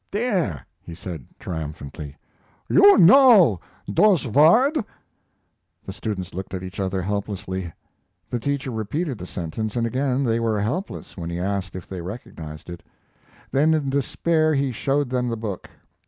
"Dere!" 0.09 0.65
he 0.81 0.95
said, 0.95 1.27
triumphantly; 1.37 2.17
"you 2.67 2.97
know 2.97 3.59
dose 3.93 4.23
vord?" 4.23 4.83
The 5.85 5.93
students 5.93 6.33
looked 6.33 6.55
at 6.55 6.63
each 6.63 6.79
other 6.79 7.03
helplessly. 7.03 7.71
The 8.27 8.39
teacher 8.39 8.71
repeated 8.71 9.19
the 9.19 9.27
sentence, 9.27 9.75
and 9.75 9.85
again 9.85 10.23
they 10.23 10.39
were 10.39 10.59
helpless 10.59 11.17
when 11.17 11.29
he 11.29 11.37
asked 11.37 11.75
if 11.75 11.87
they 11.87 12.01
recognized 12.01 12.67
it. 12.67 12.81
Then 13.51 13.75
in 13.75 13.91
despair 13.91 14.55
he 14.55 14.71
showed 14.71 15.11
them 15.11 15.27
the 15.29 15.37
book. 15.37 15.69